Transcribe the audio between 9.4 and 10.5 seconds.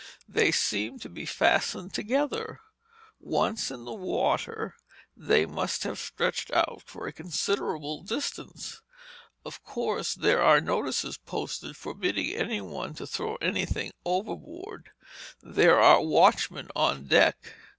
Of course, there